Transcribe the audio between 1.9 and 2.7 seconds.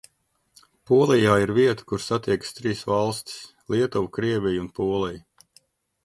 kur satiekas